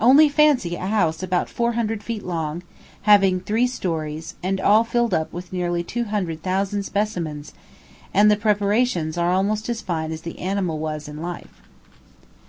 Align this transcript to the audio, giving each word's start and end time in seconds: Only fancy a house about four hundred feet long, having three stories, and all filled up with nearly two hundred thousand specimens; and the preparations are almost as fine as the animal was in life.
Only 0.00 0.28
fancy 0.28 0.74
a 0.74 0.86
house 0.88 1.22
about 1.22 1.48
four 1.48 1.74
hundred 1.74 2.02
feet 2.02 2.24
long, 2.24 2.64
having 3.02 3.38
three 3.38 3.68
stories, 3.68 4.34
and 4.42 4.60
all 4.60 4.82
filled 4.82 5.14
up 5.14 5.32
with 5.32 5.52
nearly 5.52 5.84
two 5.84 6.02
hundred 6.06 6.42
thousand 6.42 6.82
specimens; 6.82 7.52
and 8.12 8.28
the 8.28 8.34
preparations 8.36 9.16
are 9.16 9.30
almost 9.30 9.68
as 9.68 9.80
fine 9.80 10.10
as 10.10 10.22
the 10.22 10.40
animal 10.40 10.80
was 10.80 11.06
in 11.06 11.22
life. 11.22 11.62